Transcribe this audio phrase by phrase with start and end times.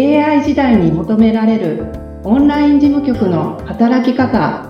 [0.00, 1.84] AI 時代に求められる
[2.24, 4.66] オンライン事務局の働き方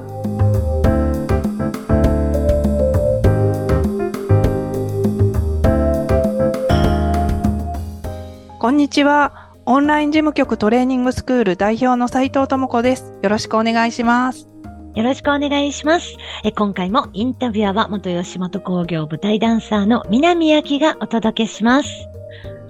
[8.59, 9.53] こんにちは。
[9.67, 13.15] オンライン事務局トレーニングスクール代表の斉藤智子です。
[13.23, 14.49] よろしくお願いします。
[14.97, 16.17] よろしくお願いします。
[16.43, 21.89] え今回もインタビュアーは元吉本興業舞台ダンサーの南明がお届けします。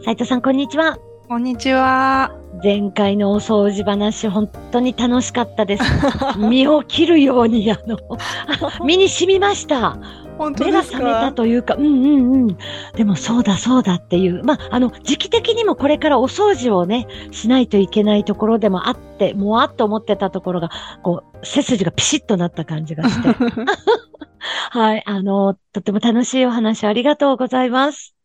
[0.05, 0.99] 斉藤さん、こんにちは。
[1.31, 2.33] こんにちは。
[2.61, 5.85] 前回のお掃除話、本当に楽しかったです。
[6.37, 7.97] 身を切るように、あの、
[8.85, 9.97] 身に染みました。
[10.39, 10.99] 本当目がですか？
[10.99, 12.57] 覚めたというか、うんうんうん。
[12.97, 20.71] でもそうだそうだっていう、まあ、あの、時期的にもこれからお掃除をね、しないといけないところでもあって、もわっと思ってたところが、
[21.05, 23.29] こう、背筋がピシッとなった感じがして。
[24.71, 28.17] はい、あの、とても楽しいお話ありがとうございます。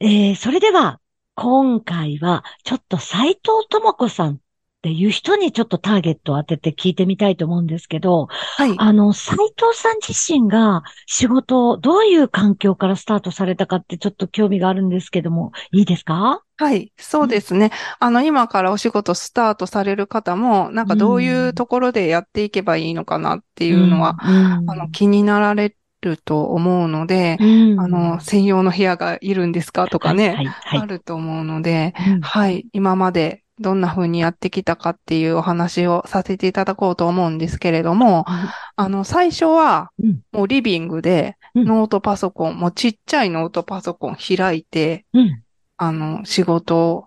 [0.00, 1.00] えー、それでは、
[1.34, 4.38] 今回は、ちょっと斉藤智子さんっ
[4.82, 8.74] ていう人にちょっとターゲットを当てて聞いてみたいと思うんですけど、はい。
[8.76, 16.42] あの、斉藤さん自身が仕事をどういう環境からスタートされたかってちょっと興味があるんですけども、いいですか？
[16.58, 16.92] はい。
[16.98, 17.70] そうですね。
[17.98, 30.88] あの、今からお仕事スタートされる方も、なんかどういうところでやっていけばいいのかなっていうのは、、うんあの、気になられると思うので、うんあの、専用の部屋がいるんですかとかね、はい、はい、あはい。
[30.88, 32.66] ると思うので、うんはい。
[32.72, 45.42] 今までどんな風にやってきたかっていうお話をさせていただこうと思うんですけれども、あの、最初はうん、もうリビングでうんノートパソコン、もうちっちゃいノートパソコン開いて、うん。
[45.76, 47.06] あの、仕事を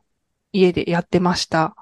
[0.52, 1.76] 家でやってました。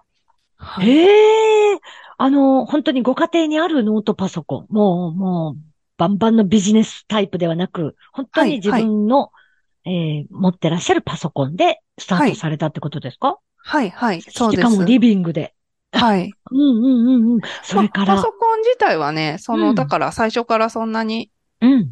[0.56, 0.90] はい。
[0.90, 1.80] へえ、
[2.18, 9.32] あの、本当にご家庭にあるノートパソコン、もう、もう、バンバンのビジネスタイプではなく、本当に自分の、
[9.86, 14.62] えー持ってらっしゃるパソコンでスタートされたってことですか、はい、はい、そうです。
[14.62, 15.54] しかもリビングで。
[15.92, 16.32] はい。
[16.52, 17.40] うんうんうんうん。
[17.64, 21.92] それからまあパソ、コン自体はね、その、うんだから最初からそんなにうん。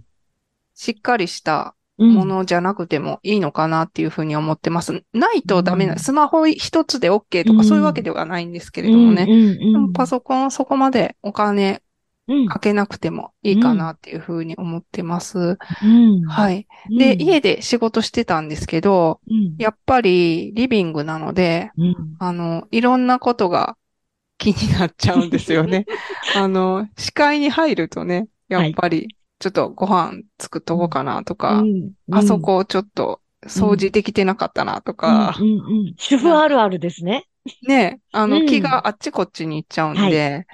[0.73, 5.03] しっかりしたうんものじゃなくてもいいのかなっていうふうに思ってます。
[5.13, 9.25] ないとダメな、うんスマホ一つで OK とうんかそういうわけではないんですけれどもね。
[9.27, 11.79] うんうんうんでもパソコンそこまでお金うん
[12.47, 15.57] かけなくてもいいかなっていうふうに思ってます。
[15.83, 16.21] うん。
[16.25, 16.67] はい。
[16.87, 17.21] で、うん。
[17.21, 19.55] 家で仕事してたんですけど、うん。
[19.57, 21.95] やっぱりリビングなので、うん。
[22.19, 23.77] あの、いろんなことが
[24.37, 25.85] 気になっちゃうんですよね。
[26.35, 31.93] あの、視界に入るとね、やっぱり、ちょっとご飯作っとこうかなとか、うん。
[32.11, 35.43] あそこちょっと掃除できてなかったなとか、うん。
[35.43, 35.79] うん。
[35.79, 35.93] うん。
[35.97, 37.25] 主婦あるあるですね。
[37.67, 38.45] ね、あの、うん。
[38.45, 40.45] 気があっちこっちに行っちゃうんで、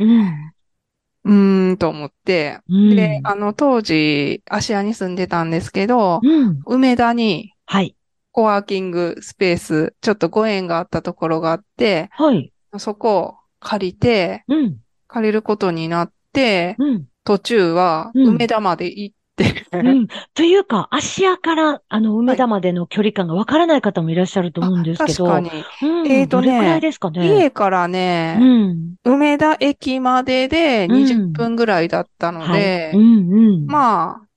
[1.27, 7.95] うーんと思って、うんで、あの、当時、芦屋に住んでたんですけど、うん梅田にはい。
[8.31, 12.53] コワーキングスペース、ちょっとご縁があったところがあって、はい。
[12.77, 14.77] そこを借りて、うん。
[15.07, 17.05] 借りることになって、うん。
[17.23, 19.16] 途中はうん梅田まで行って、
[19.81, 20.07] うん。
[20.33, 25.25] というか、芦屋から、あの、梅田までの距離感がわからない方もいらっしゃると思うんですけど。
[25.25, 25.67] 確かに。
[25.81, 26.11] うん。
[26.11, 27.27] えーとねどれくらいですかね？
[27.27, 28.95] 家からね、うん。
[29.03, 32.97] 梅田駅までで20分ぐらいだったので、はい。
[32.97, 33.71] うんうん。
[33.71, 34.27] あ、まあ、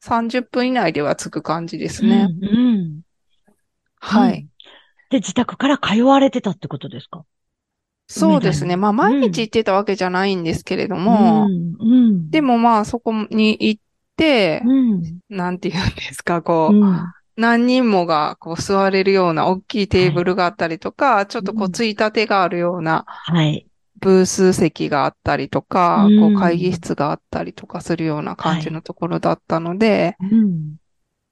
[0.00, 2.28] 30分以内では着く感じですね。
[2.40, 3.02] うんうん。
[4.00, 4.38] はい。
[4.38, 4.48] うん。
[5.10, 7.24] で、自宅から通われてたってことですか？
[8.08, 8.76] そうですね。
[8.76, 11.76] まあ、毎日行ってたわけじゃないんですけれども、うん。
[11.80, 12.30] うん。
[12.30, 13.87] でもまあ、そこに行って、
[14.64, 15.20] うん。
[15.28, 17.12] なんて言うんですか、こう、うん。
[17.36, 23.66] 何人もがこう座れるような大きいテーブルがあったりとか、ちょっとこううんついたてがあるようなはい。
[24.00, 30.76] ブース席があったりとか、うんこう会議室があったりとかするような感じのところだったので、うん。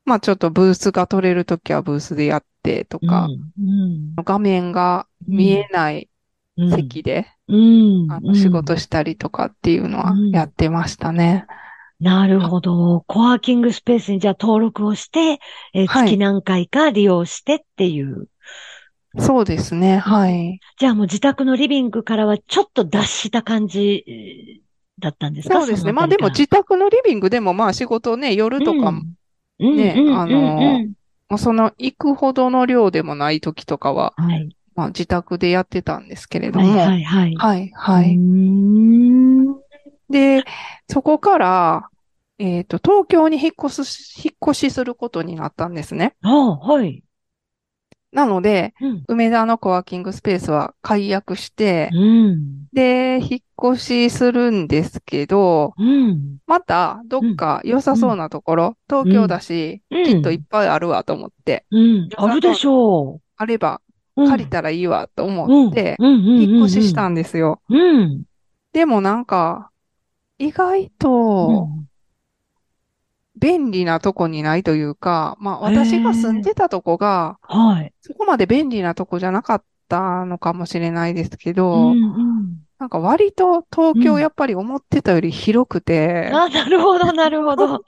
[0.04, 4.14] まあちょっとブースが取れるときはブースでやってとか、うん。
[4.16, 6.08] 画面が見えない
[6.56, 6.70] うん。
[6.70, 8.06] 席で、うん。
[8.12, 11.47] あの仕事したりとかっていうのはうんやってましたね。
[11.98, 13.04] なるほど。
[13.06, 15.38] コワーキングスペースにじゃあ登録をして、
[15.72, 18.28] えーはい月何回か利用してっていう。
[19.18, 20.60] そうですね、はい。
[20.78, 24.66] じゃあもう自宅のリビングからはちょっと脱した感じえー
[25.00, 25.60] だったんですか？
[25.60, 25.92] そうですね。
[25.92, 29.03] まあでも自宅のリビングでもまあ仕事ね、夜とかも、
[29.59, 30.80] ねあの
[31.28, 34.48] まあその行くほどの量でもない時とかは、はい。
[34.74, 37.34] まあ自宅でやってたんですけれどはいも、はいはい。
[37.36, 38.16] はい、はい。
[38.16, 39.56] うーん
[40.09, 40.44] で、
[40.88, 41.88] そこから、
[42.38, 46.15] えっと、東京に引っ越す、引っ越しすることになったんですね。
[46.22, 47.03] ああ、はい。
[48.12, 49.04] なので、うん。
[49.09, 52.66] 梅田のコワーキングスペースは解約して、うん。
[52.72, 56.38] で、引っ越しするんですけど、うん。
[56.47, 62.09] また、どっか良さそうなところ、東京だし、うんきっといっぱいあるわと思って、うん。
[62.16, 63.80] あるでしょあれば
[64.16, 67.60] うん借りたらいいわと思って、引っ越ししたんですよ。
[67.68, 68.22] うん。
[68.72, 69.71] でもなんか、
[70.38, 70.88] 意外
[71.41, 71.88] うとん
[73.36, 77.92] 便利なとこにないというか、まあ私が住んでたとこが、はい。
[78.00, 82.66] そこまで便利なとこじゃなかったのかもしれないですけうど、んうん。
[82.78, 87.84] なんか割と東うん京やっぱり思ってたより広くて、あ、なるほど、なるほど。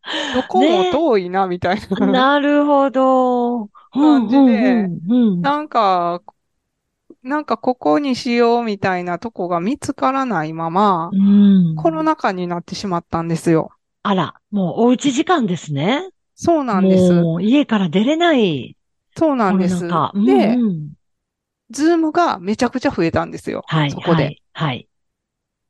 [0.30, 2.26] どこも遠いなみたいな。
[2.26, 3.70] なるほど。
[3.98, 6.22] 感じでうんうんうんなんか、
[7.22, 11.76] なんかここにしようみたいなとこが見つからないまま、うん。
[11.76, 13.70] コロナ禍になってしまったんですよ。
[14.02, 16.10] あら、もうおうち時間ですね。
[16.34, 17.12] そうなんです。
[17.12, 18.76] もう家から出れない。
[19.16, 19.76] そうなんです。
[19.76, 20.92] コロナ禍うんで、うん
[21.72, 23.62] ズームがめちゃくちゃ増えたんですよ。
[23.66, 24.22] はい、そこで。
[24.22, 24.88] はい、はい。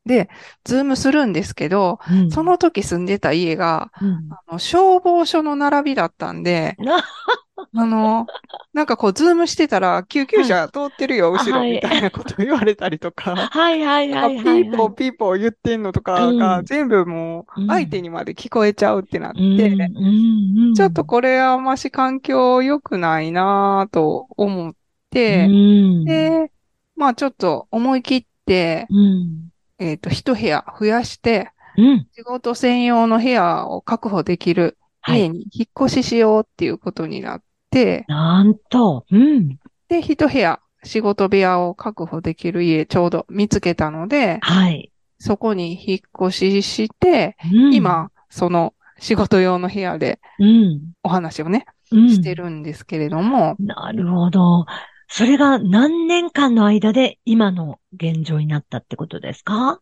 [0.04, 0.28] で、
[0.64, 2.30] ズームするんですけど、うん。
[2.30, 4.30] その時住んでた家が、うん。
[4.30, 6.98] あの消防署の並びだったんで、な
[7.74, 8.26] あの、
[8.72, 11.72] なんかこう、ズームしてたら、救急車通ってるよ、はい後ろ、はい。
[11.72, 14.62] みたいなこと言われたりとか、 はい、はい、はい、ピはい。
[14.64, 16.38] ーポーピーポー言ってんのとかうん。
[16.38, 24.74] が全部もう相手にまで聞こえちゃうってなって、うんちょっとこれはあんまし環境良くないなぁと思っ
[25.10, 26.04] て、うん。
[26.04, 26.50] で、
[26.96, 29.51] まあちょっと思い切って、うん
[29.82, 35.20] えっ、と、一部屋増やして、うん仕事専用の部屋を確保できるはい。
[35.20, 39.58] 家に引っ越ししようっていうことになって、なんと、うん。
[39.88, 44.92] で、一部屋、仕事部屋を確保できる家ちょうど見つけたので、はい。
[45.18, 52.08] そこに引っ越しして、うん、今、その仕事用の部屋でうん、お話をね、うん。
[52.10, 54.66] してるんですけれども、なるほど。
[55.14, 59.78] それが何年間の間で今の現状になったってことですか？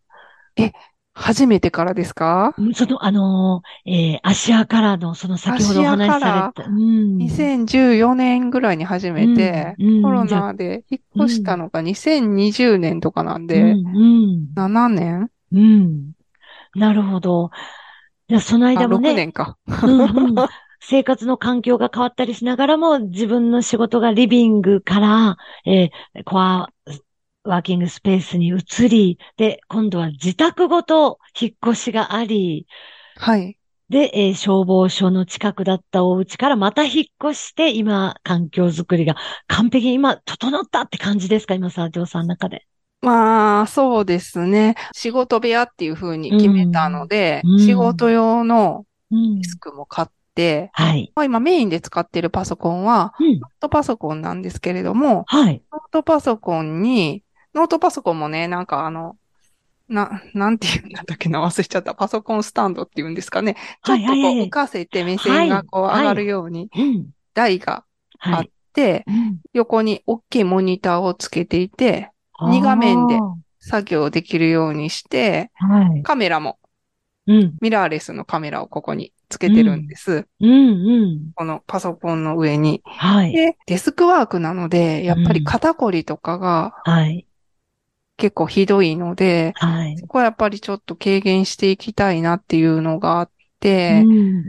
[1.14, 2.52] 初めてからですか？
[2.58, 7.16] うんその、あのー、えー、アシアからの、その先ほどお話しされた、うん。
[7.18, 15.30] 2014年ぐらいに始めて、うんうんコロナで引っ越したのが2020年とかなんうで、ん、うん、7年？
[15.52, 16.12] うん。
[16.74, 17.50] なるほど。
[18.28, 19.58] じゃあそのあ、6間もね、年か。
[19.68, 20.34] うんうん
[20.80, 25.36] 生活の環境が変わったりしながらも、自分の仕事がリビングから、
[25.66, 26.68] えーコア
[27.42, 32.66] ワーキングスペースに移り、で、今度は自宅ごと引っ越しがあり、
[33.16, 33.56] はい。
[33.88, 39.16] で、えー消防署の近くだったお家からまた引っ越して、今、環境づくりが
[39.46, 41.54] 完璧に今、整ったって感じですか？
[41.54, 42.66] 今、沢城さんの中で。
[43.02, 44.76] まあ、そうですね。
[44.92, 51.12] 仕事部屋っていう風に決めたので、うん仕事用のうんデスクも買って、はい。
[51.14, 53.40] まあ、今メインで使ってるパソコンは、うん。
[53.40, 55.62] ノートパソコンなんですけれども、はい。
[55.72, 57.22] ノートパソコンに、
[57.54, 59.16] ノートパソコンもね、なんかあの、
[59.88, 61.94] な、なんていうんだっけな、忘れちゃった。
[61.94, 63.56] パソコンスタンドっていうんですかね。
[63.82, 67.10] ちょっとこう浮かせて目線がこうはい上がるようにうん。
[67.34, 67.84] 台が
[68.20, 68.50] あっはい。
[68.72, 72.10] て、うん横に大きいモニターをつけていて、
[72.40, 73.18] 二画面で
[73.58, 75.50] 作業できるようにして。
[76.04, 76.58] カメラも
[77.26, 77.56] うん。
[77.60, 80.26] ミラーレスのカメラをここにつけてるんです。
[80.40, 81.32] うん、うん。
[81.34, 82.82] このパソコンの上に。
[82.84, 83.32] はい。
[83.32, 87.26] で、デスクワークなので、やっぱり肩こりとかがはい。
[88.18, 89.96] 結構ひどいので、はい。
[89.96, 93.30] そこはやっぱりちょっと軽減していきたいなっていうのがあっ
[93.60, 94.44] て、うん。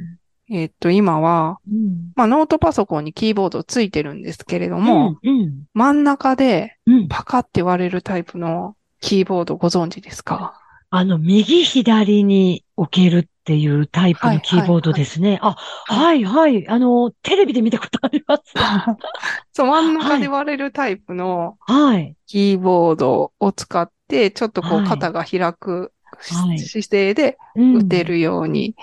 [0.49, 2.11] えっと、今は、うん。
[2.15, 5.63] まあ、ノートパソコンにキーボードついてるんですけれども、うん。
[5.73, 7.07] 真ん中でうん。
[7.07, 10.59] パカって割れるタイプのキーボードご存知ですか？
[10.89, 15.39] あの、右左に置けるっていうタイプのキーボードですね。
[15.41, 15.55] あ、
[15.87, 16.67] はい、はい。
[16.67, 18.43] あの、テレビで見たことあります。
[19.51, 22.15] そう、真ん中で割れるタイプのはい。
[22.27, 28.73] キーボードを使って、ちょっとこはいう肩が開くしはい姿勢でうん打てるようにっ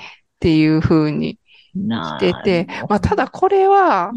[0.40, 1.38] ていう風に
[1.74, 4.12] なしててるほど、まあ、ただこれは、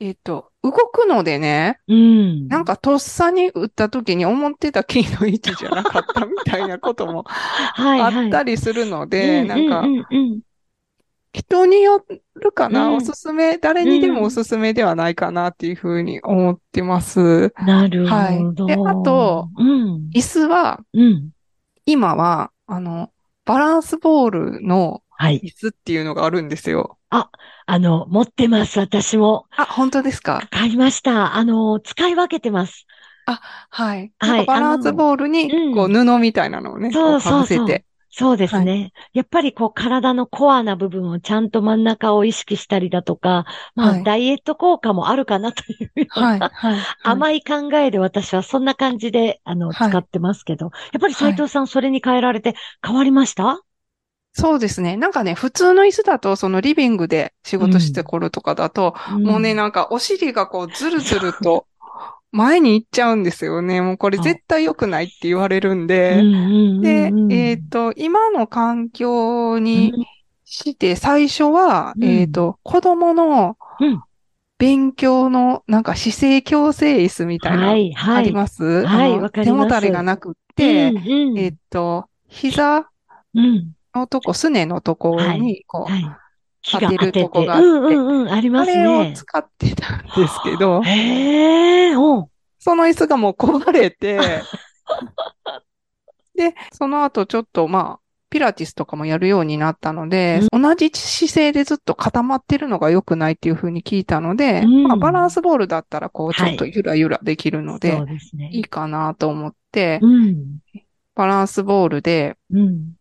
[0.00, 2.48] えっと、動くのでね、うん。
[2.48, 8.24] なんかとっさに打った時に思ってたキーの位置じゃなかったみたいなこともはい、はい。
[8.24, 9.84] あったりするので、うんなんか
[11.32, 17.52] 人によるかな、うんおすすめ、誰にでもおすすめではないかなっていうふうに思ってます。
[17.64, 18.14] なるほど。
[18.14, 20.10] はいであとうん。
[20.14, 21.30] 椅子は、うん。
[21.86, 23.10] 今は、あの、
[23.44, 25.40] バランスボールのはい。
[25.44, 26.96] 椅子っていうのがあるんですよ。
[27.10, 29.46] あの、持ってます、私も。
[29.56, 30.42] あ、本当ですか？
[30.50, 31.34] 買いました。
[31.36, 32.86] あの、使い分けてます。
[33.70, 34.12] はい。
[34.18, 37.84] はいバランスボールに、うんこう、布みたいなのをね、そうこそうそう被せて。
[38.10, 38.92] そうですね。
[39.12, 43.44] やっぱりこう体のコアな部分をちゃんと真ん中を意識したりだとか、
[43.76, 46.40] まあ、はいダイエット効果もあるかなというような、はい。
[46.40, 46.78] はい。
[47.04, 53.60] 甘い考えで私はそんな感じで、あの、はい使ってますけど、やっぱり斉藤さんそれに変えられて変わりました？
[54.32, 54.96] そうですね。
[54.96, 61.66] なんかね、普通の椅子だと、そのリビングで仕事してこるとかだと、もうね、なんかお尻がこう、ずるずると
[62.30, 63.80] 前に行っちゃうんですよね。
[63.80, 66.22] もうこれ絶対良くないって言われるんで。
[66.80, 70.06] で、えっ、と、今の環境に
[70.44, 74.02] して、最初は、うんえっ、と、子供のうん
[74.58, 78.16] 勉強の、なんか姿勢矯正椅子みたいな、はい、はい。
[78.16, 78.84] あります？
[78.84, 82.90] はいあのわかります背もたれがなくって、うんうんえっ、と、膝
[83.34, 83.72] うん。
[83.94, 86.04] のとこ、すねのところに、こう、はい。
[86.70, 89.12] 当てるとこがあってうんうんうん、ありますあれをね。
[89.14, 94.18] 使ってたんですけど、 へえ、おうその椅子がもう壊れて、
[96.34, 108.50] で、その後ちょっとまあ、ピラティスとかもやるようになったので、同じ姿勢でずっと固まってるのが良くないっていうふうに聞いたので、うんまあ、バランスボールだったらこう、ちはいょっとゆらゆらできるので、そうですね。
[108.52, 110.58] いいかなと思って、うん。
[111.14, 112.97] バランスボールで、うん。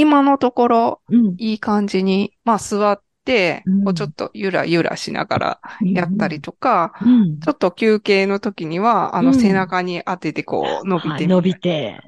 [0.00, 1.34] 今のところうん。
[1.38, 7.38] いい感じに、まあ座ってうん、こうちょっとゆらゆらしながらやったりとか、うん。
[7.40, 12.00] ちょっと休憩の時には、あのうん背中に当ててこう伸びて伸びりて。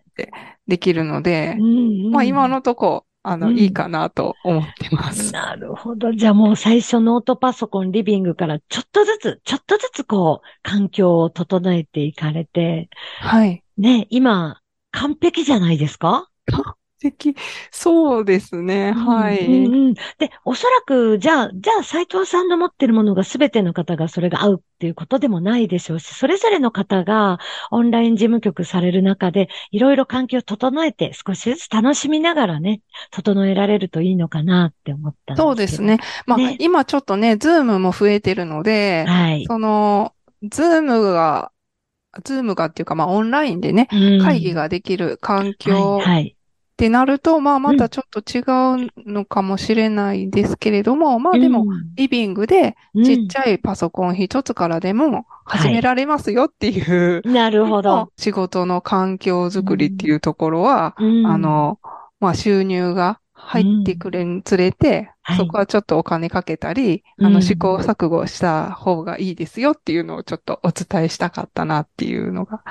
[0.67, 1.57] できるので
[2.11, 5.33] まあ今のとこ、あの、うんいいかなと思ってます。
[5.33, 6.13] なるほど。
[6.13, 12.89] じゃあもう最初ノートパソコン、リビングからちょっとずつ、ちょっとずつこう、環境を整えていかれて、
[13.21, 13.63] はい。
[13.79, 16.29] ね、今、完璧じゃないですか？
[16.51, 16.63] 素
[17.03, 17.35] 敵。
[17.71, 18.93] そうですね。
[18.93, 19.67] はうんい。
[19.67, 27.39] うんうんで、おそらく、じゃあ、じゃあ、斉藤さんの持ってるものが全ての方がそれが合うっていうことでもないでしょうし、それぞれの方が
[27.71, 32.81] オンライン事務局される中で、いろいろ環境を整えて、少しずつ楽しみながらね、
[33.11, 35.43] 整えられるといいのかなって思ったんです。
[35.43, 35.99] そうですね。。
[36.27, 39.45] まあ、ね今ちょっとね、ズームも増えてるので、はい。
[39.47, 41.53] その、ズームが、
[42.25, 43.89] ズームがっていうか、まあ、オンラインでね、
[44.23, 46.37] 会議ができる環境はい、はい。
[46.83, 48.41] ってなると、まあ、またちょっと違
[48.89, 58.11] うのかもしれないですけれども、まあでも、リビングでうん、ちっちゃいパソコン一つからでも始められますよっていう、なるほど。
[58.19, 61.25] 仕事の環境づくりっていうところは、うん。
[61.25, 61.79] あ、の、
[62.19, 65.37] まあ収入が入ってくるにつれて、はい。
[65.37, 67.35] そこはちょっとお金かけたり、あうん。
[67.35, 72.65] の試行錯誤した方がいいですよっていうのをちょっとお伝えしたかったなっていうのが、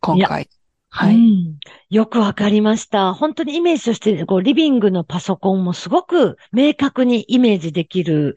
[0.00, 0.48] 今回。
[0.90, 1.14] はい。
[1.16, 1.58] うん。
[1.90, 3.12] よくわかりました。
[3.12, 8.36] 本当にイメージとして、こう、リビングのパソコンもすごく明確にイメージできる、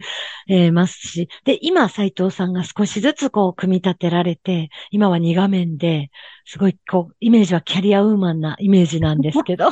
[0.50, 6.12] えーますし、で、今、斉藤さんが少しずつこう、組み立てられて、今は2画面で、
[6.46, 9.70] すごい、こう、イメージはキャリアウーマンなイメージなんですけど。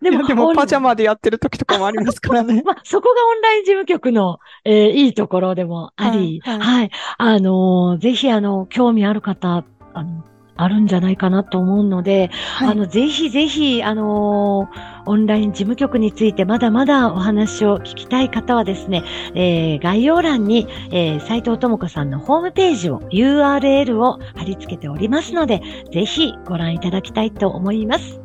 [0.00, 2.62] で いやでもパジャマでやってる時とかもありますからね。
[2.64, 6.90] まあ、そこがオンライン事務局の、えーいいところでもあり、はいはい。
[7.18, 10.24] あのーぜひ、あの、興味ある方、あの、
[10.56, 28.20] あるんじゃないかなと思うので、はいあの、ぜひぜひ、あのーオンライン事務局についてまだまだお話を聞きたい方はですね、えー概要欄に、えー、斉藤智子さんのホームページを、URL を貼り付けておりますので、ぜひご覧いただきたいと思います。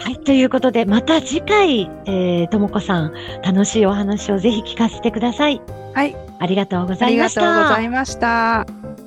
[0.00, 0.16] はい。
[0.18, 3.12] ということで、また次回、えー、ともこさん、
[3.44, 5.60] 楽しいお話をぜひ聞かせてください。
[5.94, 6.16] はい。
[6.38, 7.40] ありがとうござありがいました。
[7.40, 8.97] とうございました。